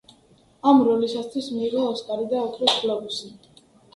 ამ 0.71 0.79
როლისათვის 0.87 1.49
მიიღო 1.57 1.83
ოსკარი 1.91 2.27
და 2.33 2.39
ოქროს 2.47 2.79
გლობუსი. 2.87 3.31